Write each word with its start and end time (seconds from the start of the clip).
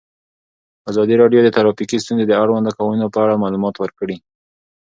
ازادي 0.89 1.15
راډیو 1.21 1.41
د 1.43 1.49
ټرافیکي 1.55 1.97
ستونزې 2.03 2.25
د 2.27 2.33
اړونده 2.41 2.71
قوانینو 2.77 3.11
په 3.13 3.19
اړه 3.23 3.41
معلومات 3.43 3.75
ورکړي. 3.79 4.17